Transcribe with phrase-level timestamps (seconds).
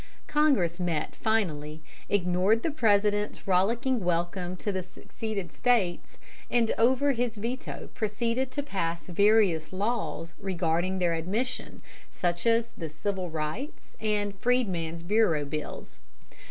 [0.25, 6.17] Congress met finally, ignored the President's rollicking welcome to the seceded States,
[6.49, 12.89] and over his veto proceeded to pass various laws regarding their admission, such as the
[12.89, 15.99] Civil Rights and Freedman's Bureau Bills.